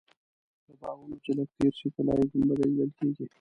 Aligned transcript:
له 0.67 0.73
باغونو 0.81 1.15
چې 1.23 1.31
لږ 1.37 1.49
تېر 1.57 1.73
شې 1.79 1.87
طلایي 1.95 2.25
ګنبده 2.31 2.65
لیدل 2.69 2.91
کېږي. 2.99 3.25